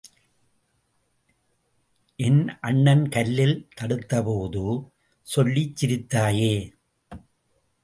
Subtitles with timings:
[2.19, 4.63] என் அண்ணன் கல்லில் தடுத்தபோது
[5.27, 6.53] சொல்லிச் சிரித்தாயே!